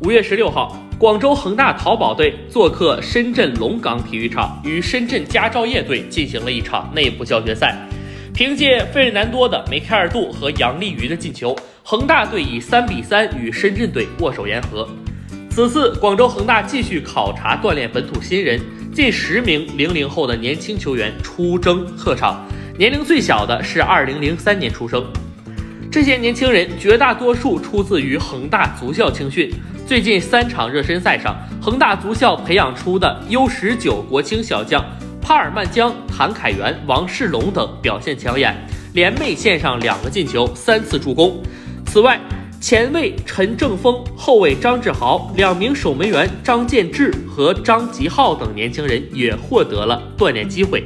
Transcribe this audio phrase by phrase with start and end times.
[0.00, 7.78] 五月十六号，广州恒大淘宝队做客深圳龙岗体育场，与深圳佳兆业队进行了一场内部教学赛。
[8.34, 14.86] 凭借费尔南多的梅开二度和杨立瑜的进球，恒大队以三比三与深圳队握手言和。
[15.48, 18.60] 此次广州恒大继续考察锻炼本土新人，
[18.92, 22.44] 近十名零零后的年轻球员出征客场，
[22.76, 25.06] 年龄最小的是二零零三年出生。
[25.94, 29.48] 这些年轻人绝大多数出自于恒大足校青训。
[29.86, 34.84] 最近三场热身赛上，恒大足校培养出的 U 十九国青小将
[35.22, 38.56] 帕尔曼江、谭凯元、王世龙等表现抢眼，
[38.92, 41.40] 联袂献上两个进球、三次助攻。
[41.86, 42.20] 此外，
[42.60, 50.84] 前卫陈正峰、后卫张志豪、两名守门员张建志和张吉浩等年轻人也获得了锻炼机会。